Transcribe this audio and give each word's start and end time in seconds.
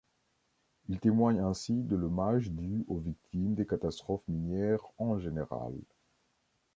Ils 0.89 0.99
témoignent 0.99 1.41
ainsi 1.45 1.83
de 1.83 1.95
l'hommage 1.95 2.49
due 2.49 2.83
aux 2.87 2.97
victimes 2.97 3.53
des 3.53 3.67
catastrophes 3.67 4.27
minières 4.27 4.81
en 4.97 5.19
général. 5.19 5.73